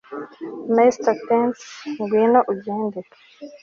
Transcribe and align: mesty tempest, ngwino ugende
mesty 0.75 1.11
tempest, 1.27 1.67
ngwino 2.01 2.39
ugende 2.51 2.99